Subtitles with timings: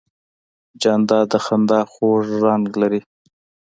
[0.81, 3.01] جانداد د خندا خوږ رنګ لري.